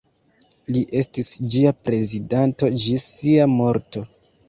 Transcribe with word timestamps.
Li 0.75 0.81
estis 1.01 1.29
ĝia 1.57 1.75
prezidanto 1.83 2.73
ĝis 2.87 3.09
sia 3.15 3.51
morto. 3.57 4.09